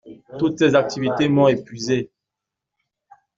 Toutes 0.39 0.57
ces 0.57 0.73
activités 0.73 1.29
m'ont 1.29 1.47
épuisé. 1.47 2.09